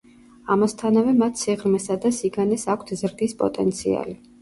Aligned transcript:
ამასთანავე 0.55 1.13
მათ 1.19 1.37
სიღრმესა 1.43 1.99
და 2.07 2.15
სიგანეს 2.23 2.69
აქვთ 2.77 2.99
ზრდის 3.05 3.41
პოტენციალი. 3.47 4.23